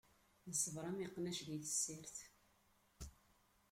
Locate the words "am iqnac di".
0.89-1.57